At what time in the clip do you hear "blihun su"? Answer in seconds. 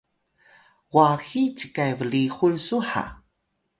1.99-2.77